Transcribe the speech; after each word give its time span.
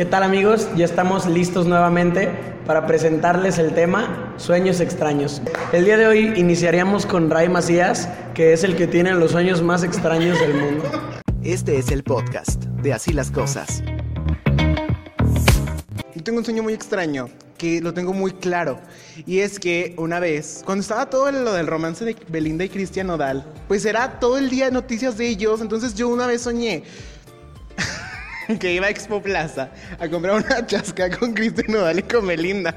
¿Qué 0.00 0.06
tal 0.06 0.22
amigos? 0.22 0.66
Ya 0.76 0.86
estamos 0.86 1.26
listos 1.26 1.66
nuevamente 1.66 2.30
para 2.64 2.86
presentarles 2.86 3.58
el 3.58 3.74
tema 3.74 4.32
Sueños 4.38 4.80
extraños. 4.80 5.42
El 5.74 5.84
día 5.84 5.98
de 5.98 6.06
hoy 6.06 6.32
iniciaríamos 6.36 7.04
con 7.04 7.28
Ray 7.28 7.50
Macías, 7.50 8.08
que 8.32 8.54
es 8.54 8.64
el 8.64 8.76
que 8.76 8.86
tiene 8.86 9.12
los 9.12 9.32
sueños 9.32 9.60
más 9.60 9.84
extraños 9.84 10.40
del 10.40 10.54
mundo. 10.54 10.84
Este 11.42 11.76
es 11.76 11.90
el 11.90 12.02
podcast 12.02 12.64
de 12.64 12.94
Así 12.94 13.12
las 13.12 13.30
Cosas. 13.30 13.82
Yo 16.14 16.22
tengo 16.22 16.38
un 16.38 16.46
sueño 16.46 16.62
muy 16.62 16.72
extraño, 16.72 17.28
que 17.58 17.82
lo 17.82 17.92
tengo 17.92 18.14
muy 18.14 18.32
claro. 18.32 18.80
Y 19.26 19.40
es 19.40 19.60
que 19.60 19.94
una 19.98 20.18
vez, 20.18 20.62
cuando 20.64 20.80
estaba 20.80 21.10
todo 21.10 21.30
lo 21.30 21.52
del 21.52 21.66
romance 21.66 22.06
de 22.06 22.16
Belinda 22.28 22.64
y 22.64 22.70
Cristian 22.70 23.08
Nodal, 23.08 23.44
pues 23.68 23.84
era 23.84 24.18
todo 24.18 24.38
el 24.38 24.48
día 24.48 24.70
noticias 24.70 25.18
de 25.18 25.28
ellos. 25.28 25.60
Entonces 25.60 25.94
yo 25.94 26.08
una 26.08 26.26
vez 26.26 26.40
soñé 26.40 26.84
que 28.58 28.72
iba 28.72 28.86
a 28.86 28.90
Expo 28.90 29.22
Plaza 29.22 29.70
a 29.98 30.08
comprar 30.08 30.36
una 30.36 30.66
chasca 30.66 31.10
con 31.16 31.32
Cristian 31.34 31.72
Nodal 31.72 31.98
y 31.98 32.02
con 32.02 32.26
Belinda. 32.26 32.74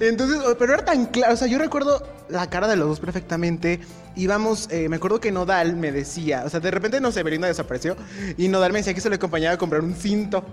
Entonces, 0.00 0.40
pero 0.58 0.74
era 0.74 0.84
tan 0.84 1.06
claro, 1.06 1.34
o 1.34 1.36
sea, 1.36 1.46
yo 1.46 1.58
recuerdo 1.58 2.06
la 2.28 2.48
cara 2.50 2.68
de 2.68 2.76
los 2.76 2.88
dos 2.88 3.00
perfectamente. 3.00 3.80
Íbamos, 4.16 4.68
eh, 4.70 4.88
me 4.88 4.96
acuerdo 4.96 5.20
que 5.20 5.32
Nodal 5.32 5.76
me 5.76 5.92
decía, 5.92 6.42
o 6.44 6.50
sea, 6.50 6.60
de 6.60 6.70
repente, 6.70 7.00
no 7.00 7.12
sé, 7.12 7.22
Belinda 7.22 7.48
desapareció 7.48 7.96
y 8.36 8.48
Nodal 8.48 8.72
me 8.72 8.78
decía 8.78 8.94
que 8.94 9.00
se 9.00 9.08
le 9.08 9.16
acompañaba 9.16 9.54
a 9.54 9.58
comprar 9.58 9.82
un 9.82 9.94
cinto 9.94 10.44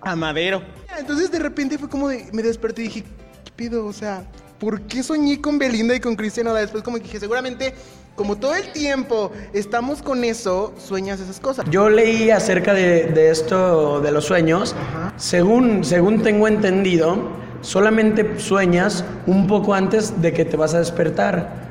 a 0.00 0.16
Madero. 0.16 0.62
Entonces 0.98 1.30
de 1.30 1.38
repente 1.38 1.78
fue 1.78 1.88
como 1.88 2.08
de, 2.08 2.28
me 2.32 2.42
desperté 2.42 2.82
y 2.82 2.84
dije, 2.84 3.04
¿qué 3.44 3.52
pido? 3.54 3.86
O 3.86 3.92
sea, 3.92 4.24
¿por 4.58 4.82
qué 4.82 5.02
soñé 5.02 5.40
con 5.40 5.58
Belinda 5.58 5.94
y 5.94 6.00
con 6.00 6.16
Cristian 6.16 6.46
Nodal? 6.46 6.62
Después 6.62 6.82
como 6.82 6.96
que 6.98 7.04
dije, 7.04 7.20
seguramente 7.20 7.74
como 8.14 8.36
todo 8.36 8.54
el 8.54 8.72
tiempo 8.72 9.32
estamos 9.52 10.02
con 10.02 10.24
eso, 10.24 10.74
sueñas 10.78 11.20
esas 11.20 11.40
cosas. 11.40 11.64
Yo 11.70 11.88
leí 11.88 12.30
acerca 12.30 12.74
de, 12.74 13.04
de 13.04 13.30
esto 13.30 14.00
de 14.00 14.12
los 14.12 14.24
sueños. 14.24 14.74
Según, 15.16 15.84
según 15.84 16.22
tengo 16.22 16.46
entendido, 16.48 17.16
solamente 17.62 18.38
sueñas 18.38 19.04
un 19.26 19.46
poco 19.46 19.74
antes 19.74 20.20
de 20.20 20.32
que 20.32 20.44
te 20.44 20.56
vas 20.56 20.74
a 20.74 20.78
despertar. 20.78 21.62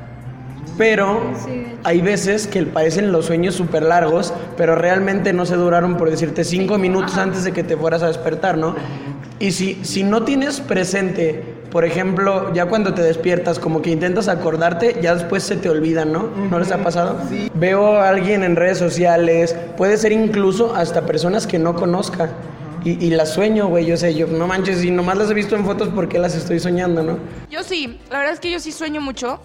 Pero 0.78 1.20
hay 1.84 2.00
veces 2.00 2.46
que 2.46 2.62
parecen 2.64 3.12
los 3.12 3.26
sueños 3.26 3.54
súper 3.54 3.82
largos, 3.82 4.32
pero 4.56 4.74
realmente 4.74 5.32
no 5.32 5.44
se 5.44 5.54
duraron, 5.56 5.96
por 5.96 6.10
decirte, 6.10 6.44
cinco 6.44 6.78
minutos 6.78 7.18
antes 7.18 7.44
de 7.44 7.52
que 7.52 7.62
te 7.62 7.76
fueras 7.76 8.02
a 8.02 8.08
despertar, 8.08 8.56
¿no? 8.56 8.74
Y 9.38 9.52
si, 9.52 9.84
si 9.84 10.02
no 10.02 10.22
tienes 10.22 10.60
presente, 10.60 11.51
por 11.72 11.86
ejemplo, 11.86 12.52
ya 12.52 12.66
cuando 12.66 12.92
te 12.92 13.00
despiertas, 13.00 13.58
como 13.58 13.80
que 13.80 13.90
intentas 13.90 14.28
acordarte, 14.28 14.98
ya 15.00 15.14
después 15.14 15.42
se 15.42 15.56
te 15.56 15.70
olvidan, 15.70 16.12
¿no? 16.12 16.28
¿No 16.50 16.58
les 16.58 16.70
ha 16.70 16.84
pasado? 16.84 17.18
Veo 17.54 17.96
a 17.96 18.10
alguien 18.10 18.44
en 18.44 18.56
redes 18.56 18.76
sociales, 18.76 19.56
puede 19.78 19.96
ser 19.96 20.12
incluso 20.12 20.74
hasta 20.74 21.06
personas 21.06 21.46
que 21.46 21.58
no 21.58 21.74
conozca. 21.74 22.30
Y, 22.84 23.02
y 23.02 23.10
las 23.10 23.32
sueño, 23.32 23.68
güey, 23.68 23.86
yo 23.86 23.96
sé, 23.96 24.12
yo 24.14 24.26
no 24.26 24.46
manches, 24.46 24.84
y 24.84 24.90
nomás 24.90 25.16
las 25.16 25.30
he 25.30 25.34
visto 25.34 25.56
en 25.56 25.64
fotos 25.64 25.88
porque 25.94 26.18
las 26.18 26.34
estoy 26.34 26.60
soñando, 26.60 27.02
¿no? 27.02 27.18
Yo 27.48 27.62
sí, 27.62 27.98
la 28.10 28.18
verdad 28.18 28.34
es 28.34 28.40
que 28.40 28.50
yo 28.50 28.60
sí 28.60 28.70
sueño 28.70 29.00
mucho. 29.00 29.40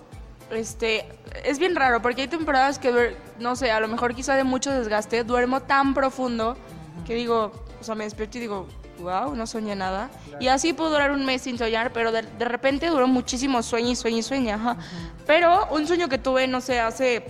Este, 0.52 1.05
es 1.45 1.59
bien 1.59 1.75
raro 1.75 2.02
porque 2.02 2.23
hay 2.23 2.28
temporadas 2.28 2.78
que, 2.78 3.16
no 3.39 3.55
sé, 3.55 3.72
a 3.72 3.80
lo 3.80 3.88
mejor 3.88 4.16
quizá 4.16 4.36
de 4.36 4.44
mucho 4.44 4.72
desgaste, 4.72 5.23
duermo 5.23 5.61
tan 5.61 5.94
profundo 5.94 6.58
que 7.05 7.16
digo, 7.16 7.52
o 7.80 7.83
sea, 7.83 7.95
me 7.95 8.03
despierto 8.03 8.38
y 8.38 8.42
digo, 8.42 8.67
wow, 9.00 9.36
no 9.36 9.48
soñé 9.48 9.76
nada. 9.76 10.09
Y 10.40 10.48
así 10.48 10.73
puedo 10.73 10.92
durar 10.92 11.12
un 11.12 11.26
mes 11.26 11.44
sin 11.44 11.58
soñar, 11.58 11.92
pero 11.94 12.12
de, 12.12 12.23
de 12.23 12.45
repente 12.45 12.88
duró 12.88 13.08
muchísimo 13.08 13.62
sueño 13.64 13.92
y 13.92 13.95
sueño 13.95 14.17
y 14.17 14.23
sueño, 14.23 14.56
ajá. 14.56 14.78
Pero 15.26 15.67
un 15.72 15.88
sueño 15.88 16.09
que 16.09 16.17
tuve, 16.17 16.48
no 16.48 16.62
sé, 16.62 16.80
hace 16.80 17.23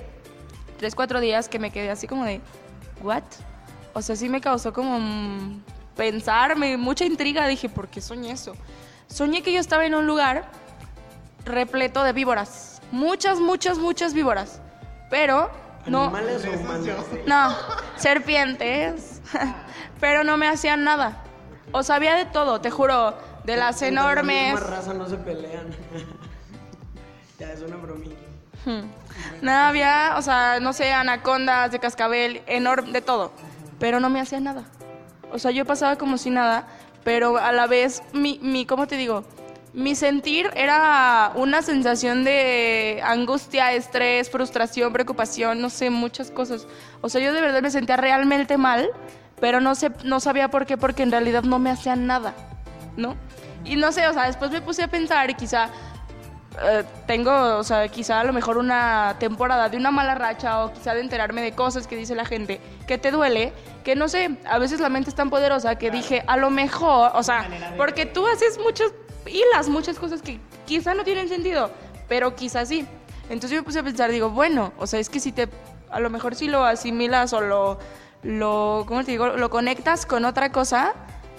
tres, 0.78 0.96
cuatro 0.96 1.20
días 1.20 1.50
que 1.50 1.60
me 1.60 1.72
quedé 1.72 1.90
así 1.90 2.08
como 2.08 2.26
de, 2.26 2.42
¿what? 3.02 3.24
O 3.94 4.02
sea, 4.02 4.16
sí 4.16 4.30
me 4.30 4.40
causó 4.42 4.72
como 4.72 5.00
mm, 5.00 5.64
pensarme, 5.96 6.78
mucha 6.78 7.04
intriga. 7.06 7.48
Dije, 7.48 7.68
¿por 7.68 7.88
qué 7.88 8.00
soñé 8.00 8.32
eso? 8.32 8.56
Soñé 9.08 9.42
que 9.42 9.52
yo 9.52 9.60
estaba 9.60 9.86
en 9.86 9.96
un 9.96 10.06
lugar 10.06 10.46
repleto 11.46 12.04
de 12.04 12.14
víboras. 12.14 12.82
Muchas, 12.92 13.40
muchas, 13.40 13.78
muchas 13.78 14.14
víboras. 14.14 14.62
Pero 15.10 15.50
no. 15.88 16.04
¿Animales 16.04 16.46
o 16.46 16.60
humanos? 16.60 17.06
No, 17.26 17.56
serpientes. 17.96 19.22
Pero 20.00 20.24
no 20.24 20.38
me 20.38 20.48
hacían 20.48 20.84
nada. 20.84 21.24
O 21.72 21.84
sabía 21.84 22.16
de 22.16 22.26
todo, 22.26 22.62
te 22.62 22.72
juro. 22.72 23.16
De 23.44 23.56
las 23.56 23.82
Entre 23.82 23.96
la 23.96 24.02
enormes. 24.02 24.54
misma 24.54 24.68
raza 24.70 24.94
no 24.94 25.08
se 25.08 25.16
pelean. 25.18 25.68
ya, 27.40 27.52
es 27.54 27.62
una 27.62 27.78
bromilla. 27.78 28.16
Nada, 29.42 29.70
había, 29.70 30.16
o 30.18 30.22
sea, 30.22 30.60
no 30.60 30.74
sé, 30.74 30.92
anacondas, 30.92 31.72
de 31.72 31.80
cascabel, 31.80 32.42
enorme, 32.48 32.92
de 32.92 33.02
todo. 33.02 33.32
Pero 33.80 34.00
no 34.02 34.10
me 34.10 34.20
hacía 34.20 34.40
nada. 34.42 34.66
O 35.32 35.40
sea, 35.40 35.52
yo 35.52 35.64
pasaba 35.66 35.98
como 35.98 36.18
si 36.18 36.30
nada, 36.30 36.68
pero 37.06 37.38
a 37.38 37.52
la 37.54 37.68
vez, 37.68 38.02
mi, 38.12 38.40
mi 38.42 38.66
¿cómo 38.66 38.88
te 38.88 38.98
digo? 38.98 39.24
Mi 39.74 39.96
sentir 39.96 40.50
era 40.56 41.32
una 41.36 41.62
sensación 41.62 42.24
de 42.24 43.02
angustia, 43.06 43.72
estrés, 43.74 44.30
frustración, 44.30 44.92
preocupación, 44.92 45.62
no 45.62 45.70
sé, 45.70 45.90
muchas 45.90 46.32
cosas. 46.32 46.68
O 47.02 47.08
sea, 47.10 47.22
yo 47.22 47.32
de 47.32 47.40
verdad 47.42 47.62
me 47.62 47.70
sentía 47.72 47.96
realmente 47.96 48.58
mal, 48.58 48.90
pero 49.40 49.62
no, 49.62 49.76
sé, 49.76 49.92
no 50.04 50.20
sabía 50.20 50.50
por 50.50 50.66
qué, 50.66 50.78
porque 50.78 51.04
en 51.04 51.12
realidad 51.12 51.44
no 51.44 51.60
me 51.60 51.70
hacían 51.70 52.08
nada, 52.08 52.34
¿no? 52.96 53.16
Y 53.64 53.76
no 53.76 53.92
sé, 53.92 54.08
o 54.08 54.14
sea, 54.14 54.26
después 54.26 54.52
me 54.52 54.62
puse 54.62 54.84
a 54.84 54.88
pensar 54.88 55.30
y 55.30 55.36
quizá 55.36 55.70
eh, 56.62 56.84
tengo, 57.06 57.58
o 57.58 57.64
sea, 57.64 57.88
quizá 57.88 58.20
a 58.20 58.24
lo 58.24 58.34
mejor 58.34 58.58
una 58.58 59.16
temporada 59.20 59.70
de 59.70 59.78
una 59.78 59.92
mala 59.92 60.16
racha 60.16 60.64
o 60.66 60.74
quizá 60.74 60.94
de 60.96 61.02
enterarme 61.02 61.42
de 61.42 61.52
cosas 61.52 61.86
que 61.86 61.96
dice 61.96 62.16
la 62.16 62.26
gente 62.26 62.60
que 62.88 62.98
te 62.98 63.12
duele, 63.12 63.54
que 63.84 63.96
no 63.96 64.08
sé, 64.08 64.38
a 64.46 64.58
veces 64.58 64.80
la 64.80 64.90
mente 64.90 65.10
es 65.10 65.16
tan 65.16 65.30
poderosa 65.30 65.78
que 65.78 65.92
dije, 65.92 66.24
a 66.26 66.38
lo 66.38 66.50
mejor, 66.50 67.12
o 67.14 67.22
sea, 67.22 67.48
porque 67.78 68.06
tú 68.06 68.26
haces 68.26 68.58
muchas 68.58 68.92
hilas, 69.28 69.70
muchas 69.70 70.00
cosas 70.00 70.22
que 70.22 70.40
quizá 70.66 70.96
no 70.96 71.04
tienen 71.04 71.30
sentido, 71.30 71.70
pero 72.08 72.36
quizá 72.36 72.66
sí. 72.66 72.88
Entonces 73.30 73.52
yo 73.52 73.58
me 73.58 73.64
puse 73.64 73.80
a 73.80 73.84
pensar, 73.84 74.10
digo, 74.10 74.30
bueno, 74.30 74.74
o 74.78 74.88
sea, 74.88 75.00
es 75.00 75.10
que 75.10 75.20
si 75.20 75.32
te, 75.32 75.50
a 75.92 76.00
lo 76.00 76.10
mejor 76.10 76.34
si 76.34 76.48
lo 76.48 76.66
asimilas 76.66 77.34
o 77.34 77.42
lo, 77.42 77.80
lo, 78.28 78.84
¿cómo 78.86 79.06
te 79.06 79.12
digo? 79.12 79.28
Lo 79.38 79.50
conectas 79.50 80.06
con 80.06 80.26
otra 80.26 80.52
cosa, 80.52 80.94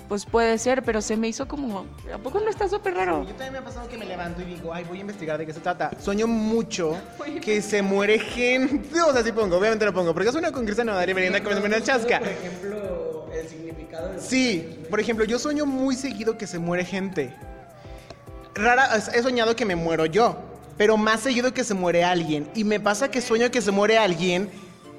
pues 0.08 0.24
puede 0.24 0.56
ser, 0.56 0.82
pero 0.82 1.02
se 1.02 1.18
me 1.18 1.28
hizo 1.28 1.46
como, 1.46 1.84
¿a 2.12 2.16
poco 2.16 2.40
no 2.40 2.48
está 2.48 2.66
súper 2.66 2.94
raro? 2.94 3.24
Yo 3.24 3.34
también 3.34 3.52
me 3.52 3.58
ha 3.58 3.64
pasado 3.64 3.86
que 3.88 3.98
me 3.98 4.06
levanto 4.06 4.40
y 4.40 4.46
digo, 4.46 4.72
ay, 4.72 4.84
voy 4.84 4.96
a 4.96 5.00
investigar 5.02 5.36
de 5.36 5.44
qué 5.44 5.52
se 5.52 5.60
trata. 5.60 5.90
Sueño 6.00 6.26
mucho 6.26 6.96
que 7.42 7.60
se 7.60 7.82
muere 7.82 8.18
gente. 8.18 9.02
O 9.02 9.12
sea, 9.12 9.22
sí 9.22 9.32
pongo, 9.32 9.58
obviamente 9.58 9.84
lo 9.84 9.92
pongo. 9.92 10.14
Porque 10.14 10.32
sueño 10.32 10.50
con 10.50 10.64
Cristian 10.64 10.86
Nodal 10.86 11.10
y 11.10 11.12
Belinda 11.12 11.40
que 11.40 11.48
me 11.50 11.60
muere 11.60 11.76
el 11.76 11.82
chasca. 11.82 12.20
Por 12.20 12.28
ejemplo, 12.28 13.26
el 13.34 13.48
significado 13.48 14.08
de 14.08 14.20
Sí, 14.20 14.78
por 14.88 14.98
ejemplo, 14.98 15.26
yo 15.26 15.38
sueño 15.38 15.66
muy 15.66 15.94
seguido 15.94 16.38
que 16.38 16.46
se 16.46 16.58
muere 16.58 16.86
gente. 16.86 17.34
Rara, 18.54 18.96
he 18.96 19.22
soñado 19.22 19.54
que 19.54 19.66
me 19.66 19.76
muero 19.76 20.06
yo, 20.06 20.38
pero 20.78 20.96
más 20.96 21.20
seguido 21.20 21.52
que 21.52 21.64
se 21.64 21.74
muere 21.74 22.02
alguien. 22.02 22.48
Y 22.54 22.64
me 22.64 22.80
pasa 22.80 23.10
que 23.10 23.20
sueño 23.20 23.50
que 23.50 23.60
se 23.60 23.72
muere 23.72 23.98
alguien 23.98 24.50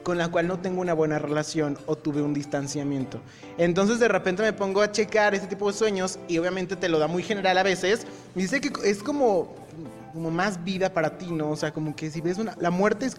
con 0.04 0.18
la 0.18 0.30
cual 0.30 0.48
no 0.48 0.60
tengo 0.60 0.82
una 0.82 0.94
buena 0.94 1.20
relación 1.20 1.78
o 1.86 1.96
tuve 1.96 2.22
un 2.22 2.34
distanciamiento. 2.34 3.20
Entonces 3.58 4.00
de 4.00 4.08
repente 4.08 4.42
me 4.42 4.54
pongo 4.54 4.82
a 4.82 4.92
checar 4.92 5.36
este 5.36 5.48
tipo 5.48 5.72
de 5.72 5.78
sueños 5.78 6.20
y 6.28 6.38
obviamente 6.38 6.76
te 6.76 6.90
lo 6.90 7.00
da 7.00 7.08
muy 7.08 7.22
general 7.24 7.58
a 7.58 7.64
veces. 7.64 8.08
Y 8.36 8.40
dice 8.42 8.62
que 8.62 8.72
es 8.90 9.04
como, 9.04 9.54
como 10.14 10.32
más 10.32 10.64
vida 10.64 10.94
para 10.94 11.18
ti, 11.18 11.28
¿no? 11.32 11.52
O 11.52 11.56
sea, 11.56 11.72
como 11.74 11.96
que 11.96 12.10
si 12.10 12.22
ves 12.22 12.38
una... 12.38 12.56
La 12.60 12.72
muerte 12.72 13.08
es... 13.08 13.18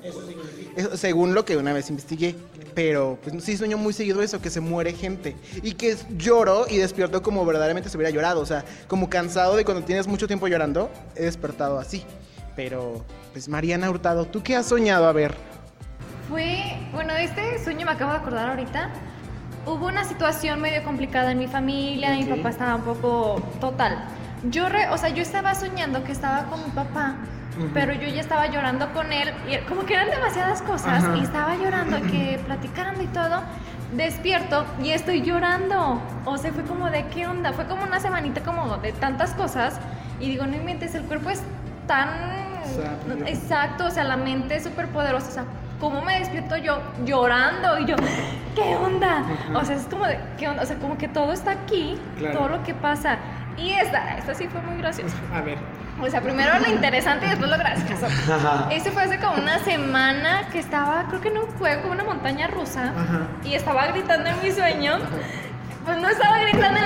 es- 0.76 0.98
según 0.98 1.34
lo 1.34 1.44
que 1.44 1.56
una 1.56 1.72
vez 1.72 1.90
investigué. 1.90 2.34
Pero 2.74 3.18
pues 3.22 3.42
sí 3.44 3.56
sueño 3.56 3.76
muy 3.78 3.92
seguido 3.92 4.22
eso, 4.22 4.40
que 4.40 4.48
se 4.48 4.60
muere 4.60 4.92
gente. 4.92 5.36
Y 5.62 5.72
que 5.72 5.96
lloro 6.16 6.66
y 6.68 6.78
despierto 6.78 7.22
como 7.22 7.44
verdaderamente 7.44 7.88
se 7.90 7.96
hubiera 7.96 8.10
llorado. 8.10 8.40
O 8.40 8.46
sea, 8.46 8.64
como 8.88 9.10
cansado 9.10 9.56
de 9.56 9.64
cuando 9.64 9.84
tienes 9.84 10.06
mucho 10.06 10.26
tiempo 10.26 10.48
llorando, 10.48 10.90
he 11.14 11.24
despertado 11.24 11.78
así. 11.78 12.04
Pero, 12.56 13.04
pues 13.32 13.48
Mariana 13.48 13.90
Hurtado, 13.90 14.24
¿tú 14.24 14.42
qué 14.42 14.56
has 14.56 14.66
soñado? 14.66 15.06
A 15.06 15.12
ver. 15.12 15.34
Fue, 16.30 16.78
bueno, 16.92 17.12
este 17.14 17.58
sueño 17.62 17.84
me 17.86 17.92
acabo 17.92 18.12
de 18.12 18.18
acordar 18.18 18.48
ahorita. 18.50 18.88
Hubo 19.66 19.86
una 19.88 20.04
situación 20.04 20.60
medio 20.60 20.82
complicada 20.84 21.32
en 21.32 21.38
mi 21.38 21.48
familia, 21.48 22.10
mi 22.12 22.22
Ok. 22.22 22.36
papá 22.38 22.48
estaba 22.50 22.76
un 22.76 22.82
poco 22.82 23.42
total. 23.60 23.98
Yo, 24.44 24.68
re- 24.68 24.88
o 24.90 24.96
sea, 24.96 25.08
yo 25.10 25.22
estaba 25.22 25.54
soñando 25.54 26.04
que 26.04 26.12
estaba 26.12 26.44
con 26.44 26.64
mi 26.64 26.70
papá, 26.70 27.16
pero 27.74 27.92
yo 27.92 28.06
ya 28.08 28.20
estaba 28.20 28.46
llorando 28.46 28.90
con 28.92 29.12
él, 29.12 29.34
y 29.50 29.58
como 29.68 29.84
que 29.84 29.94
eran 29.94 30.08
demasiadas 30.08 30.62
cosas, 30.62 31.04
Ajá. 31.04 31.16
y 31.16 31.20
estaba 31.20 31.56
llorando, 31.56 32.00
que 32.10 32.40
platicando 32.46 33.02
y 33.02 33.06
todo. 33.08 33.42
Despierto 33.92 34.64
y 34.80 34.90
estoy 34.90 35.22
llorando. 35.22 36.00
O 36.24 36.38
sea, 36.38 36.52
fue 36.52 36.62
como 36.62 36.88
de 36.90 37.06
qué 37.06 37.26
onda. 37.26 37.52
Fue 37.52 37.66
como 37.66 37.82
una 37.82 37.98
semanita 37.98 38.40
como 38.42 38.76
de 38.76 38.92
tantas 38.92 39.32
cosas. 39.34 39.80
Y 40.20 40.28
digo, 40.28 40.46
no 40.46 40.54
inventes, 40.54 40.94
el 40.94 41.02
cuerpo 41.02 41.28
es 41.30 41.42
tan. 41.88 42.08
Sabio. 42.64 43.26
Exacto, 43.26 43.86
o 43.86 43.90
sea, 43.90 44.04
la 44.04 44.16
mente 44.16 44.54
es 44.54 44.62
súper 44.62 44.86
poderosa. 44.90 45.28
O 45.28 45.32
sea, 45.32 45.44
¿cómo 45.80 46.02
me 46.02 46.18
despierto 46.18 46.56
yo 46.56 46.80
llorando? 47.04 47.78
Y 47.80 47.86
yo, 47.86 47.96
¿qué 48.54 48.76
onda? 48.76 49.22
O 49.54 49.64
sea, 49.64 49.76
es 49.76 49.84
como 49.84 50.06
de, 50.06 50.18
¿qué 50.38 50.48
onda? 50.48 50.62
O 50.62 50.66
sea, 50.66 50.76
como 50.76 50.96
que 50.98 51.08
todo 51.08 51.32
está 51.32 51.52
aquí, 51.52 51.98
Claro. 52.18 52.38
todo 52.38 52.48
lo 52.48 52.62
que 52.62 52.74
pasa. 52.74 53.16
Y 53.56 53.72
esta, 53.72 54.16
esta 54.16 54.34
sí 54.34 54.46
fue 54.48 54.60
muy 54.62 54.78
graciosa. 54.78 55.16
A 55.34 55.40
ver. 55.40 55.58
O 56.00 56.08
sea, 56.08 56.20
primero 56.22 56.58
lo 56.58 56.66
interesante 56.68 57.26
y 57.26 57.30
después 57.30 57.50
lo 57.50 57.58
gracioso. 57.58 58.06
Ese 58.70 58.90
fue 58.90 59.02
hace 59.02 59.18
como 59.18 59.34
una 59.34 59.58
semana 59.58 60.48
que 60.50 60.58
estaba, 60.58 61.04
creo 61.08 61.20
que 61.20 61.28
en 61.28 61.38
un 61.38 61.46
juego, 61.58 61.90
una 61.90 62.04
montaña 62.04 62.46
rusa, 62.46 62.84
Ajá. 62.96 63.26
y 63.44 63.54
estaba 63.54 63.86
gritando 63.88 64.30
en 64.30 64.42
mi 64.42 64.50
sueño. 64.50 64.98
Pues 65.84 65.96
no 65.98 66.08
estaba 66.08 66.38
gritando 66.40 66.78
en 66.78 66.84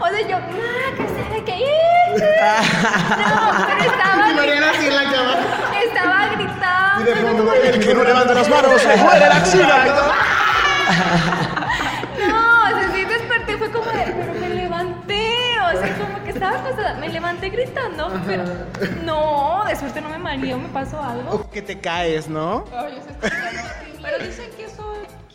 O 0.00 0.08
sea, 0.08 0.28
yo, 0.28 0.38
ma, 0.38 0.96
que 0.96 1.08
sabe 1.08 1.44
que 1.44 1.56
No, 2.16 3.66
pero 3.66 3.90
estaba, 3.90 4.32
Mariana 4.34 4.70
así 4.70 4.86
en 4.86 4.94
la 4.94 5.02
cama. 5.04 5.34
Estaba 5.96 6.26
gritando. 6.36 7.00
Y 7.00 7.04
de 7.04 7.16
fondo, 7.16 7.52
el 7.54 7.80
que 7.80 7.94
no 7.94 8.04
levanta 8.04 8.34
las 8.34 8.48
manos 8.48 8.80
se 8.80 8.96
muere 8.96 9.20
la 9.28 9.36
axila. 9.36 9.84
No, 12.28 12.64
o 12.64 12.68
sea, 12.80 12.90
sí 12.94 13.04
desperté, 13.04 13.56
fue 13.58 13.70
como 13.70 13.90
de, 13.90 14.04
pero 14.04 14.34
me 14.40 14.48
levanté, 14.50 15.56
o 15.74 15.78
sea, 15.78 15.96
como 15.98 16.24
que 16.24 16.30
estaba 16.30 16.58
acostada, 16.58 16.94
me 16.94 17.08
levanté 17.08 17.50
gritando, 17.50 18.12
pero 18.26 18.44
no, 19.04 19.64
de 19.66 19.76
suerte 19.76 20.00
no 20.00 20.08
me 20.08 20.18
mareó, 20.18 20.58
me 20.58 20.68
pasó 20.68 21.02
algo. 21.02 21.30
O 21.34 21.50
que 21.50 21.62
te 21.62 21.78
caes, 21.80 22.28
¿no? 22.28 22.64
Pero 24.02 24.18
dicen 24.24 24.50
que 24.56 24.65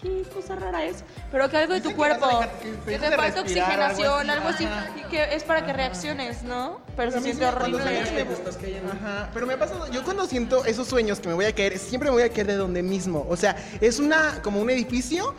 qué 0.01 0.23
cosa 0.33 0.55
rara 0.55 0.83
es. 0.85 1.03
Pero 1.31 1.49
que 1.49 1.57
algo 1.57 1.73
de 1.73 1.81
tu 1.81 1.89
que 1.89 1.95
cuerpo, 1.95 2.25
dejar- 2.27 2.49
que 2.59 2.69
te 2.91 2.99
falta 2.99 3.25
algo 3.25 3.41
oxigenación, 3.41 4.19
así. 4.21 4.29
algo 4.29 4.49
así, 4.49 4.67
que 5.09 5.35
es 5.35 5.43
para 5.43 5.65
que 5.65 5.73
reacciones, 5.73 6.43
¿no? 6.43 6.81
Pero 6.95 7.11
se 7.11 7.17
a 7.17 7.21
mí 7.21 7.31
sí 7.31 7.37
siente 7.37 7.55
horrible. 7.55 7.83
Ajá, 8.91 9.29
pero 9.33 9.45
me 9.47 9.53
ha 9.53 9.59
pasado, 9.59 9.89
yo 9.91 10.03
cuando 10.03 10.25
siento 10.25 10.65
esos 10.65 10.87
sueños 10.87 11.19
que 11.19 11.27
me 11.27 11.33
voy 11.33 11.45
a 11.45 11.53
caer, 11.53 11.77
siempre 11.77 12.09
me 12.09 12.15
voy 12.15 12.23
a 12.23 12.29
caer 12.29 12.47
de 12.47 12.55
donde 12.55 12.83
mismo. 12.83 13.25
O 13.29 13.37
sea, 13.37 13.55
es 13.79 13.99
una, 13.99 14.41
como 14.41 14.59
un 14.61 14.69
edificio 14.69 15.35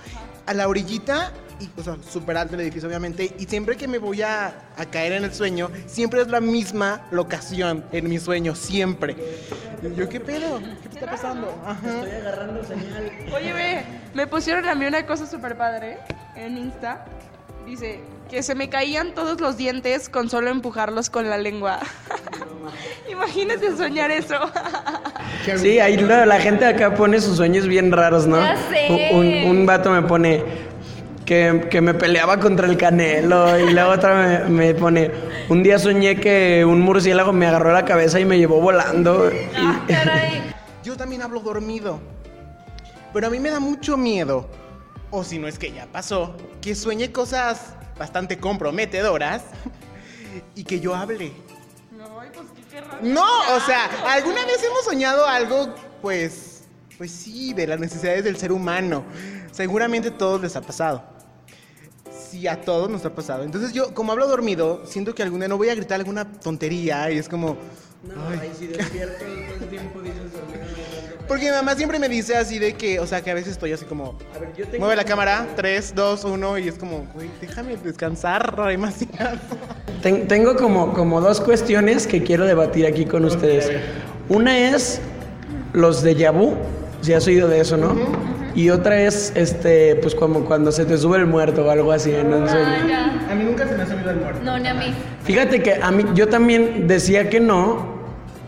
a 0.47 0.55
la 0.55 0.69
orillita, 0.69 1.33
y, 1.63 1.71
o 1.81 1.83
sea, 1.83 1.97
súper 2.11 2.37
alto 2.37 2.55
el 2.55 2.61
edificio 2.63 2.89
obviamente, 2.89 3.35
y 3.39 3.45
siempre 3.45 3.77
que 3.77 3.87
me 3.89 3.99
voy 3.99 4.23
a, 4.23 4.47
a 4.77 4.85
caer 4.87 5.13
en 5.13 5.25
el 5.25 5.33
sueño, 5.35 5.71
siempre 5.87 6.21
es 6.23 6.29
la 6.29 6.41
misma 6.41 7.07
locación 7.11 7.85
en 7.93 8.09
mi 8.09 8.19
sueño, 8.19 8.55
siempre. 8.55 9.17
Y 9.83 9.95
yo, 9.97 10.09
¿qué 10.09 10.21
pedo? 10.21 10.61
¿Qué 10.83 10.89
te 10.89 10.95
está 10.97 11.11
pasando? 11.11 11.55
Ajá. 11.67 12.03
agarrando 12.21 12.65
señal. 12.65 13.11
Oye, 13.35 13.53
ve, 13.53 13.85
me 14.15 14.27
pusieron 14.27 14.69
a 14.69 14.75
mí 14.75 14.87
una 14.87 15.05
cosa 15.07 15.27
súper 15.27 15.57
padre 15.57 15.99
en 16.37 16.57
Insta. 16.59 17.05
Dice 17.67 18.01
que 18.31 18.43
se 18.43 18.55
me 18.55 18.69
caían 18.69 19.13
todos 19.15 19.41
los 19.41 19.57
dientes 19.57 20.09
con 20.09 20.29
solo 20.31 20.51
empujarlos 20.51 21.11
con 21.11 21.29
la 21.31 21.37
lengua. 21.39 21.79
Imagínate 23.11 23.77
soñar 23.77 24.11
eso. 24.11 24.35
Sí, 25.57 25.79
ahí 25.81 25.97
la, 25.97 26.27
la 26.27 26.41
gente 26.41 26.65
acá 26.65 26.95
pone 26.95 27.21
sus 27.21 27.37
sueños 27.37 27.67
bien 27.67 27.91
raros, 27.93 28.27
¿no? 28.27 28.41
Ya 28.41 28.57
sé. 28.71 29.11
Un, 29.13 29.19
un- 29.19 29.51
un 29.61 29.67
vato 29.67 29.91
me 29.91 30.03
pone 30.03 30.43
que, 31.33 31.69
que 31.71 31.81
me 31.81 31.95
peleaba 31.95 32.39
contra 32.39 32.67
el 32.67 32.77
canelo 32.77 33.59
y 33.59 33.73
la 33.73 33.89
otra 33.89 34.45
me, 34.49 34.51
me 34.51 34.75
pone, 34.75 35.11
un 35.49 35.63
día 35.63 35.79
soñé 35.79 36.17
que 36.21 36.63
un 36.65 36.81
murciélago 36.83 37.33
me 37.33 37.47
agarró 37.47 37.73
la 37.73 37.85
cabeza 37.87 38.21
y 38.21 38.25
me 38.27 38.37
llevó 38.39 38.61
volando. 38.61 39.31
y- 39.31 39.49
Ah, 39.57 39.83
caray. 39.89 40.43
Yo 40.85 40.97
también 40.97 41.23
hablo 41.23 41.41
dormido. 41.41 42.01
Pero 43.15 43.27
a 43.29 43.31
mí 43.31 43.39
me 43.41 43.51
da 43.51 43.61
mucho 43.61 43.97
miedo, 43.97 44.49
o 45.11 45.23
si 45.25 45.39
no 45.39 45.47
es 45.49 45.59
que 45.59 45.71
ya 45.73 45.87
pasó, 45.87 46.35
que 46.61 46.75
sueñe 46.75 47.13
cosas 47.13 47.75
bastante 47.99 48.39
comprometedoras 48.39 49.43
y 50.55 50.65
que 50.65 50.81
yo 50.81 50.95
hable. 50.95 51.33
No, 53.03 53.25
o 53.57 53.61
sea, 53.61 53.85
¿alguna 54.13 54.45
vez 54.47 54.63
hemos 54.65 54.85
soñado 54.85 55.27
algo, 55.27 55.75
pues, 56.01 56.65
pues 56.99 57.11
sí, 57.11 57.53
de 57.53 57.67
las 57.67 57.79
necesidades 57.79 58.25
del 58.25 58.37
ser 58.37 58.51
humano? 58.53 59.05
Seguramente 59.51 60.09
a 60.09 60.17
todos 60.17 60.41
les 60.41 60.57
ha 60.57 60.63
pasado. 60.63 61.05
Sí, 62.33 62.49
a 62.49 62.59
todos 62.63 62.89
nos 62.89 63.05
ha 63.05 63.15
pasado. 63.15 63.45
Entonces 63.45 63.75
yo, 63.75 63.93
como 63.93 64.13
hablo 64.13 64.27
dormido, 64.27 64.81
siento 64.87 65.15
que 65.15 65.23
algún 65.23 65.41
día 65.41 65.49
no 65.49 65.59
voy 65.59 65.69
a 65.69 65.75
gritar 65.75 66.01
alguna 66.01 66.25
tontería 66.25 67.11
y 67.11 67.19
es 67.19 67.29
como... 67.29 67.59
ay, 68.31 68.51
si 68.59 68.69
despierto 68.69 69.19
todo 69.25 69.65
el 69.65 69.69
tiempo 69.69 70.01
dices 70.01 70.17
Porque 71.29 71.45
mi 71.45 71.51
mamá 71.51 71.75
siempre 71.75 71.99
me 71.99 72.09
dice 72.09 72.35
así 72.35 72.59
de 72.59 72.73
que, 72.73 72.99
o 73.01 73.07
sea, 73.07 73.21
que 73.21 73.31
a 73.31 73.35
veces 73.35 73.53
estoy 73.53 73.73
así 73.75 73.85
como, 73.85 74.17
A 74.35 74.39
ver, 74.39 74.51
yo 74.57 74.65
tengo 74.65 74.79
mueve 74.79 74.97
la 74.97 75.05
cámara, 75.05 75.47
3, 75.57 75.93
2, 75.95 76.25
1, 76.25 76.59
y 76.59 76.69
es 76.69 76.77
como, 76.77 77.07
güey, 77.13 77.29
déjame 77.39 77.77
descansar 77.77 78.57
demasiado. 78.67 79.39
Ten- 80.03 80.27
tengo 80.27 80.57
como, 80.57 80.95
como 80.95 81.21
dos 81.21 81.39
cuestiones 81.43 82.07
que 82.07 82.23
quiero 82.23 82.47
debatir 82.47 82.87
aquí 82.87 83.05
con 83.05 83.27
ustedes. 83.27 83.71
Una 84.31 84.71
es 84.71 85.03
los 85.75 86.01
de 86.03 86.31
vu, 86.31 86.57
si 87.03 87.13
has 87.13 87.27
oído 87.27 87.47
de 87.47 87.61
eso, 87.61 87.77
¿no? 87.77 87.95
Y 88.55 88.71
otra 88.71 89.01
es, 89.03 89.33
este, 89.35 89.97
pues 89.97 90.15
como 90.15 90.41
cuando 90.45 90.73
se 90.73 90.85
te 90.85 90.99
sube 90.99 91.19
el 91.19 91.27
muerto 91.27 91.65
o 91.65 91.71
algo 91.71 91.91
así 91.93 92.13
en 92.13 92.33
un 92.33 92.45
Ah, 92.45 92.49
sueño. 92.49 92.89
ya. 92.89 93.29
A 93.31 93.35
mí 93.35 93.45
nunca 93.45 93.67
se 93.67 93.75
me 93.77 93.83
ha 93.83 93.87
subido 93.87 94.11
el 94.11 94.17
muerto. 94.21 94.41
No, 94.45 94.59
ni 94.59 94.69
a 94.69 94.75
mí. 94.75 94.93
Fíjate 95.25 95.63
que 95.63 95.75
a 95.75 95.91
mí, 95.91 96.05
yo 96.15 96.29
también 96.29 96.87
decía 96.87 97.31
que 97.31 97.41
no, 97.41 97.87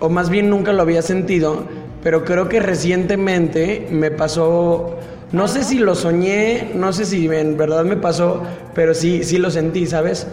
o 0.00 0.08
más 0.08 0.28
bien 0.28 0.50
nunca 0.50 0.72
lo 0.72 0.82
había 0.82 1.00
sentido, 1.02 1.64
pero 2.02 2.24
creo 2.24 2.48
que 2.50 2.60
recientemente 2.60 3.86
me 3.90 4.10
pasó, 4.10 4.98
no 5.32 5.48
sé 5.48 5.64
si 5.64 5.78
lo 5.78 5.94
soñé, 5.94 6.72
no 6.74 6.92
sé 6.92 7.06
si 7.06 7.26
en 7.28 7.56
verdad 7.56 7.84
me 7.84 7.96
pasó, 7.96 8.42
pero 8.74 8.92
sí, 8.94 9.24
sí 9.24 9.38
lo 9.38 9.50
sentí, 9.50 9.86
¿sabes? 9.86 10.26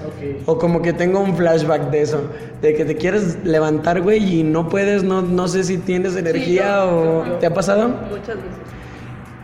O 0.46 0.58
como 0.58 0.82
que 0.82 0.92
tengo 0.94 1.20
un 1.22 1.36
flashback 1.38 1.90
de 1.92 2.02
eso, 2.02 2.24
de 2.62 2.74
que 2.74 2.84
te 2.84 2.98
quieres 2.98 3.38
levantar, 3.46 4.02
güey, 4.02 4.40
y 4.40 4.44
no 4.44 4.68
puedes, 4.68 5.04
no, 5.04 5.22
no 5.22 5.48
sé 5.48 5.64
si 5.64 5.78
tienes 5.78 6.16
energía 6.18 6.86
o... 6.86 7.24
¿Te 7.40 7.46
ha 7.46 7.54
pasado? 7.54 7.88
Muchas 7.88 8.36
veces. 8.36 8.52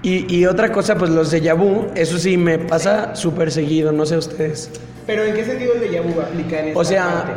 Y, 0.08 0.26
y 0.34 0.46
otra 0.46 0.72
cosa, 0.72 0.96
pues 0.96 1.10
los 1.12 1.32
de 1.32 1.52
vu, 1.52 1.88
eso 1.96 2.18
sí 2.18 2.38
me 2.38 2.58
pasa 2.60 3.14
súper 3.14 3.52
seguido, 3.52 3.92
no 3.92 4.06
sé 4.06 4.16
ustedes. 4.16 4.70
Pero 5.06 5.24
¿en 5.24 5.34
qué 5.36 5.44
sentido 5.44 5.74
el 5.74 5.82
de 5.92 6.00
vu 6.00 6.22
aplica 6.22 6.60
en 6.62 6.68
esta 6.70 6.80
O 6.80 6.84
sea, 6.86 7.24
parte? 7.26 7.34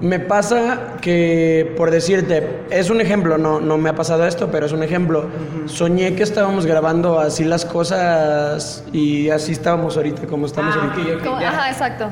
me 0.00 0.18
pasa 0.18 0.96
que, 1.02 1.74
por 1.76 1.90
decirte, 1.90 2.60
es 2.70 2.88
un 2.88 3.02
ejemplo, 3.02 3.36
no, 3.36 3.60
no 3.60 3.76
me 3.76 3.90
ha 3.90 3.94
pasado 3.94 4.26
esto, 4.26 4.50
pero 4.50 4.64
es 4.64 4.72
un 4.72 4.82
ejemplo. 4.82 5.26
Soñé 5.66 6.14
que 6.14 6.22
estábamos 6.22 6.64
grabando 6.64 7.18
así 7.20 7.44
las 7.44 7.66
cosas 7.66 8.84
y 8.90 9.28
así 9.28 9.52
estábamos 9.52 9.96
ahorita, 9.98 10.26
como 10.28 10.46
estamos 10.46 10.74
Ah, 10.76 10.90
ahorita. 10.90 11.10
ok, 11.12 11.18
ok, 11.20 11.24
Como- 11.26 11.40
ya. 11.42 11.50
ajá, 11.50 11.70
exacto. 11.70 12.08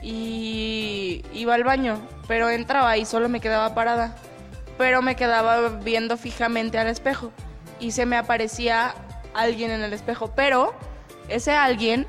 y 0.00 1.22
iba 1.34 1.54
al 1.54 1.64
baño, 1.64 1.98
pero 2.28 2.48
entraba 2.48 2.96
y 2.96 3.04
solo 3.04 3.28
me 3.28 3.40
quedaba 3.40 3.74
parada. 3.74 4.14
Pero 4.78 5.02
me 5.02 5.16
quedaba 5.16 5.68
viendo 5.84 6.16
fijamente 6.16 6.78
al 6.78 6.86
espejo 6.88 7.30
y 7.82 7.90
se 7.92 8.06
me 8.06 8.16
aparecía 8.16 8.94
alguien 9.34 9.70
en 9.70 9.82
el 9.82 9.92
espejo, 9.92 10.32
pero 10.34 10.72
ese 11.28 11.52
alguien 11.52 12.06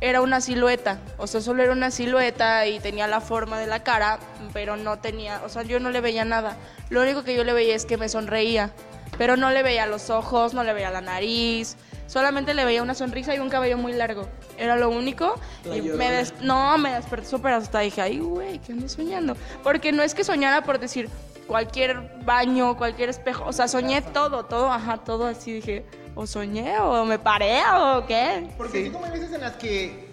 era 0.00 0.20
una 0.20 0.40
silueta, 0.40 0.98
o 1.16 1.26
sea, 1.28 1.40
solo 1.40 1.62
era 1.62 1.70
una 1.72 1.92
silueta 1.92 2.66
y 2.66 2.80
tenía 2.80 3.06
la 3.06 3.20
forma 3.20 3.58
de 3.60 3.68
la 3.68 3.84
cara, 3.84 4.18
pero 4.52 4.76
no 4.76 4.98
tenía, 4.98 5.40
o 5.44 5.48
sea, 5.48 5.62
yo 5.62 5.78
no 5.78 5.90
le 5.90 6.00
veía 6.00 6.24
nada. 6.24 6.56
Lo 6.90 7.02
único 7.02 7.22
que 7.22 7.36
yo 7.36 7.44
le 7.44 7.52
veía 7.52 7.76
es 7.76 7.86
que 7.86 7.96
me 7.96 8.08
sonreía, 8.08 8.72
pero 9.16 9.36
no 9.36 9.50
le 9.50 9.62
veía 9.62 9.86
los 9.86 10.10
ojos, 10.10 10.54
no 10.54 10.64
le 10.64 10.72
veía 10.72 10.90
la 10.90 11.02
nariz, 11.02 11.76
solamente 12.08 12.52
le 12.52 12.64
veía 12.64 12.82
una 12.82 12.94
sonrisa 12.94 13.32
y 13.34 13.38
un 13.38 13.48
cabello 13.48 13.78
muy 13.78 13.92
largo. 13.92 14.28
Era 14.58 14.74
lo 14.76 14.88
único. 14.90 15.38
La 15.64 15.76
y 15.76 15.82
me 15.82 16.10
des- 16.10 16.34
no, 16.40 16.76
me 16.78 16.92
desperté 16.94 17.28
súper 17.28 17.52
asustada. 17.52 17.84
Dije, 17.84 18.02
ay, 18.02 18.18
güey, 18.18 18.58
¿qué 18.58 18.72
ando 18.72 18.88
soñando? 18.88 19.36
Porque 19.62 19.92
no 19.92 20.02
es 20.02 20.14
que 20.14 20.24
soñara 20.24 20.62
por 20.64 20.80
decir 20.80 21.08
cualquier 21.46 22.22
baño, 22.24 22.76
cualquier 22.76 23.08
espejo. 23.08 23.44
O 23.46 23.52
sea, 23.52 23.68
soñé 23.68 24.02
todo, 24.02 24.44
todo, 24.44 24.70
ajá, 24.70 24.98
todo 24.98 25.26
así. 25.26 25.52
Dije, 25.52 25.84
o 26.14 26.26
soñé, 26.26 26.78
o 26.78 27.04
me 27.04 27.18
paré, 27.18 27.60
o 27.74 28.06
qué. 28.06 28.48
Porque 28.56 28.84
sí. 28.84 28.90
como 28.90 29.04
hay 29.06 29.12
veces 29.12 29.32
en 29.32 29.40
las 29.40 29.52
que 29.56 30.12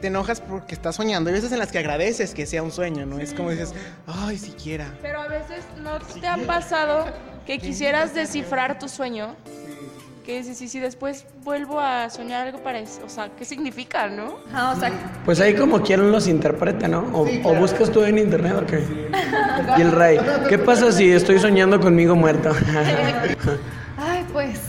te 0.00 0.06
enojas 0.06 0.40
porque 0.40 0.74
estás 0.74 0.96
soñando, 0.96 1.28
hay 1.28 1.34
veces 1.34 1.52
en 1.52 1.58
las 1.58 1.72
que 1.72 1.78
agradeces 1.78 2.34
que 2.34 2.46
sea 2.46 2.62
un 2.62 2.70
sueño, 2.70 3.04
¿no? 3.06 3.18
Es 3.18 3.34
como 3.34 3.50
dices, 3.50 3.74
ay, 4.06 4.38
siquiera. 4.38 4.94
Pero 5.02 5.20
a 5.20 5.28
veces 5.28 5.64
no 5.82 5.98
te 5.98 6.26
ha 6.26 6.36
pasado 6.46 7.06
que 7.46 7.58
quisieras 7.58 8.14
descifrar 8.14 8.78
tu 8.78 8.88
sueño. 8.88 9.34
Que 10.28 10.36
dices, 10.40 10.60
y 10.60 10.68
si 10.68 10.78
después 10.78 11.24
vuelvo 11.42 11.80
a 11.80 12.10
soñar 12.10 12.46
algo 12.48 12.58
parecido, 12.62 13.06
o 13.06 13.08
sea, 13.08 13.30
¿qué 13.38 13.46
significa, 13.46 14.08
no? 14.08 14.36
Ajá, 14.52 14.72
o 14.72 14.76
sea, 14.78 14.92
Pues 15.24 15.40
ahí 15.40 15.54
como 15.54 15.80
quien 15.80 16.12
los 16.12 16.28
interprete, 16.28 16.86
¿no? 16.86 17.08
O, 17.14 17.26
Sí, 17.26 17.38
o 17.38 17.44
claro. 17.44 17.60
buscas 17.60 17.90
tú 17.90 18.02
en 18.04 18.18
internet 18.18 18.52
o 18.62 18.66
qué. 18.66 18.84
Y 19.78 19.80
el 19.80 19.90
rey, 19.90 20.18
¿qué 20.50 20.58
pasa 20.58 20.92
si 20.92 21.10
estoy 21.10 21.38
soñando 21.38 21.80
conmigo 21.80 22.14
muerto? 22.14 22.50
Ay, 23.96 24.22
pues 24.30 24.60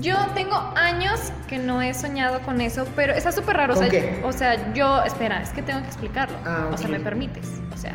yo 0.00 0.16
tengo 0.34 0.56
años 0.74 1.20
que 1.46 1.58
no 1.58 1.80
he 1.80 1.94
soñado 1.94 2.40
con 2.40 2.60
eso, 2.60 2.84
pero 2.96 3.12
está 3.12 3.30
súper 3.30 3.56
raro. 3.56 3.74
O 3.74 3.76
¿Con 3.76 3.88
sea, 3.88 3.90
qué? 4.00 4.20
o 4.24 4.32
sea, 4.32 4.72
yo, 4.74 5.00
espera, 5.04 5.40
es 5.42 5.50
que 5.50 5.62
tengo 5.62 5.80
que 5.82 5.86
explicarlo. 5.86 6.36
Ah, 6.44 6.70
O 6.72 6.76
sea. 6.76 6.88
¿me 6.88 6.98
permites? 6.98 7.46
O 7.72 7.76
sea, 7.76 7.94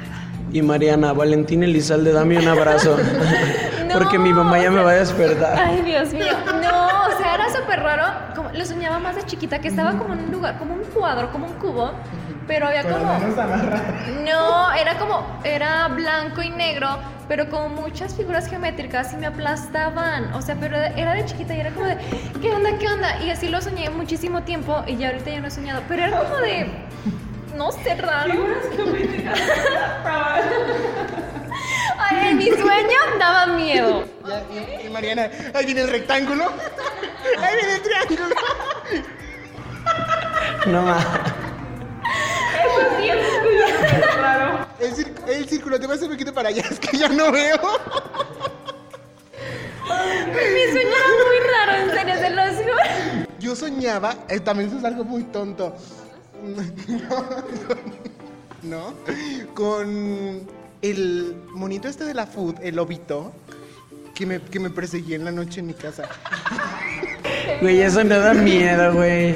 y 0.53 0.61
Mariana, 0.63 1.11
Valentín 1.13 1.63
Elizalde, 1.63 2.11
dame 2.13 2.39
un 2.39 2.47
abrazo. 2.47 2.97
Porque 3.93 4.17
mi 4.19 4.31
mamá 4.31 4.59
ya 4.59 4.71
me 4.71 4.81
va 4.83 4.91
a 4.91 4.95
despertar. 4.95 5.59
Ay, 5.59 5.81
Dios 5.83 6.13
mío. 6.13 6.25
No, 6.45 6.68
súper 7.69 7.83
raro. 7.83 8.03
Como, 8.35 8.49
lo 8.49 8.65
soñaba 8.65 8.99
más 8.99 9.15
de 9.15 9.23
chiquita, 9.23 9.59
que 9.59 9.67
estaba 9.67 9.97
como 9.97 10.13
en 10.13 10.21
un 10.21 10.31
lugar, 10.31 10.57
como 10.57 10.73
un 10.73 10.83
cuadro, 10.85 11.31
como 11.31 11.45
un 11.45 11.53
cubo, 11.53 11.91
pero 12.47 12.67
había 12.67 12.81
Pero 12.81 12.97
como. 12.97 13.19
No, 14.25 14.73
era 14.73 14.97
como, 14.97 15.39
era 15.43 15.87
blanco 15.89 16.41
y 16.41 16.49
negro, 16.49 16.97
pero 17.27 17.47
como 17.49 17.69
muchas 17.69 18.15
figuras 18.15 18.47
geométricas 18.47 19.13
y 19.13 19.17
me 19.17 19.27
aplastaban. 19.27 20.33
O 20.33 20.41
sea, 20.41 20.55
pero 20.59 20.77
era 20.77 21.13
de 21.13 21.25
chiquita 21.25 21.53
y 21.53 21.59
era 21.59 21.69
como 21.71 21.85
de, 21.85 21.97
¿qué 22.41 22.51
onda, 22.51 22.71
qué 22.79 22.87
onda? 22.87 23.21
Y 23.23 23.29
así 23.29 23.49
lo 23.49 23.61
soñé 23.61 23.89
muchísimo 23.91 24.41
tiempo 24.41 24.83
y 24.87 24.97
ya 24.97 25.09
ahorita 25.09 25.29
ya 25.29 25.39
no 25.41 25.47
he 25.47 25.51
soñado. 25.51 25.83
Pero 25.87 26.05
era 26.05 26.17
como 26.17 26.37
de, 26.37 26.67
no 27.55 27.71
sé, 27.71 27.93
raro. 27.95 28.33
Ay, 31.99 32.29
en 32.29 32.37
mi 32.37 32.45
sueño 32.47 32.97
daba 33.19 33.45
miedo. 33.47 34.05
Ya, 34.27 34.41
y, 34.81 34.87
y 34.87 34.89
Mariana, 34.89 35.29
ahí 35.53 35.65
viene 35.65 35.81
el 35.81 35.89
rectángulo, 35.89 36.45
ahí 37.39 37.55
viene 37.55 37.73
el 37.75 37.81
triángulo. 37.81 38.35
No 40.67 40.81
más. 40.83 41.05
El, 44.79 44.93
cir- 44.95 45.13
el 45.27 45.49
círculo, 45.49 45.79
te 45.79 45.85
vas 45.87 45.93
a 45.93 45.95
hacer 45.97 46.09
un 46.09 46.13
poquito 46.15 46.33
para 46.33 46.49
allá, 46.49 46.63
es 46.71 46.79
que 46.79 46.97
ya 46.97 47.09
no 47.09 47.31
veo. 47.31 47.57
Mi 49.85 50.71
sueño 50.71 50.89
era 50.89 51.07
muy 51.27 51.39
raro, 51.51 51.71
en 51.83 51.91
serio, 51.91 52.15
se 52.15 52.29
los 52.29 52.55
juro. 52.55 52.75
Yo 53.39 53.55
soñaba, 53.55 54.15
eh, 54.29 54.39
también 54.39 54.69
eso 54.69 54.77
es 54.79 54.85
algo 54.85 55.03
muy 55.03 55.23
tonto. 55.23 55.75
¿No? 58.63 58.93
Con 59.53 60.47
el 60.81 61.35
monito 61.53 61.87
este 61.87 62.03
de 62.05 62.13
la 62.13 62.25
food, 62.27 62.55
el 62.61 62.75
lobito, 62.75 63.31
que 64.19 64.25
me, 64.25 64.41
que 64.41 64.59
me 64.59 64.69
perseguía 64.69 65.15
en 65.15 65.23
la 65.23 65.31
noche 65.31 65.61
en 65.61 65.67
mi 65.67 65.73
casa. 65.73 66.03
Güey, 67.61 67.81
eso 67.81 68.03
no 68.03 68.17
da 68.19 68.33
miedo, 68.33 68.93
güey. 68.93 69.35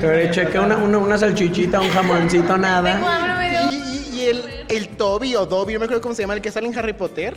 Pero 0.00 0.32
checa 0.32 0.60
una, 0.62 0.76
una, 0.76 0.98
una 0.98 1.18
salchichita, 1.18 1.80
un 1.80 1.88
jamoncito, 1.90 2.56
nada. 2.56 2.94
hambre, 2.96 3.48
me 3.50 3.50
dio. 3.50 3.72
Y, 3.72 3.96
y- 4.16 4.20
y 4.20 4.24
el, 4.28 4.42
el 4.68 4.88
Toby 4.96 5.36
o 5.36 5.46
Dobby, 5.46 5.74
no 5.74 5.78
me 5.80 5.84
acuerdo 5.84 6.02
cómo 6.02 6.14
se 6.14 6.22
llama, 6.22 6.34
el 6.34 6.40
que 6.40 6.50
sale 6.50 6.66
en 6.66 6.76
Harry 6.76 6.92
Potter. 6.94 7.36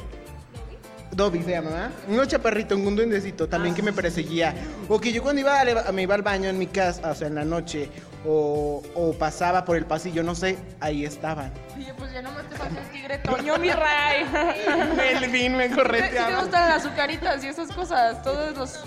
Dobby 1.11 1.43
se 1.43 1.51
llama, 1.51 1.69
¿verdad? 1.71 1.91
Un 2.07 2.25
chaparrito, 2.27 2.75
un 2.75 2.95
duendecito 2.95 3.47
también 3.47 3.75
que 3.75 3.81
me 3.83 3.93
perseguía. 3.93 4.55
O 4.88 4.99
que 4.99 5.11
yo 5.11 5.21
cuando 5.21 5.41
iba 5.41 5.59
a, 5.59 5.91
me 5.91 6.03
iba 6.03 6.15
al 6.15 6.21
baño 6.23 6.49
en 6.49 6.57
mi 6.57 6.67
casa, 6.67 7.11
o 7.11 7.15
sea, 7.15 7.27
en 7.27 7.35
la 7.35 7.45
noche, 7.45 7.89
o, 8.25 8.81
o 8.95 9.13
pasaba 9.13 9.63
por 9.65 9.77
el 9.77 9.85
pasillo, 9.85 10.23
no 10.23 10.35
sé, 10.35 10.57
ahí 10.79 11.05
estaban. 11.05 11.51
Oye, 11.77 11.93
pues 11.97 12.11
ya 12.11 12.21
no 12.21 12.31
me 12.31 12.43
te 12.43 12.55
falta 12.55 12.79
el 12.81 12.89
tigre 12.89 13.17
Toño, 13.19 13.57
mi 13.57 13.71
rey. 13.71 14.25
Melvin 14.95 15.55
me 15.55 15.63
Si 15.65 15.69
te 15.69 15.75
correteaba. 15.75 16.41
gustan 16.41 16.69
las 16.69 16.85
azucaritas 16.85 17.43
y 17.43 17.47
esas 17.47 17.71
cosas, 17.71 18.21
todos 18.23 18.55
los... 18.57 18.83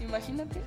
Imagínate. 0.00 0.60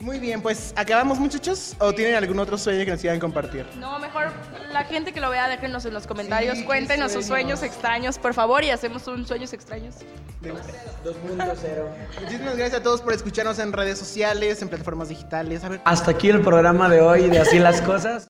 Muy 0.00 0.18
bien, 0.18 0.40
pues, 0.42 0.72
¿acabamos 0.76 1.18
muchachos? 1.18 1.74
¿O 1.78 1.92
tienen 1.92 2.14
algún 2.14 2.38
otro 2.38 2.56
sueño 2.58 2.84
que 2.84 2.90
nos 2.92 3.00
quieran 3.00 3.18
compartir? 3.20 3.66
No, 3.76 3.98
mejor 3.98 4.32
la 4.72 4.84
gente 4.84 5.12
que 5.12 5.20
lo 5.20 5.30
vea, 5.30 5.48
déjenos 5.48 5.84
en 5.84 5.94
los 5.94 6.06
comentarios, 6.06 6.58
Sí, 6.58 6.64
cuéntenos 6.64 7.12
sus 7.12 7.26
sueños. 7.26 7.58
sueños 7.60 7.74
extraños, 7.74 8.18
por 8.18 8.34
favor, 8.34 8.64
y 8.64 8.70
hacemos 8.70 9.06
un 9.06 9.26
sueños 9.26 9.52
extraños. 9.52 9.96
2.0. 10.42 11.84
Muchísimas 12.20 12.56
gracias 12.56 12.80
a 12.80 12.82
todos 12.82 13.00
por 13.02 13.12
escucharnos 13.12 13.58
en 13.58 13.72
redes 13.72 13.98
sociales, 13.98 14.62
en 14.62 14.68
plataformas 14.68 15.08
digitales. 15.08 15.64
A 15.64 15.68
ver, 15.68 15.80
Hasta 15.84 16.10
aquí 16.12 16.28
el 16.30 16.40
programa 16.42 16.88
de 16.88 17.00
hoy 17.00 17.28
de 17.28 17.38
Así 17.38 17.58
las 17.58 17.80
Cosas. 17.82 18.28